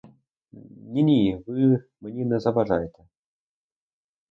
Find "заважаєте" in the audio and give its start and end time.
2.39-3.03